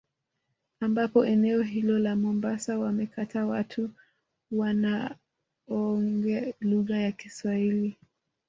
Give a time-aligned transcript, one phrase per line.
[0.79, 3.89] Ambapo eneo hilo la mombasa wamekaa watu
[4.51, 7.97] wanaoonge lugha ya kiswahili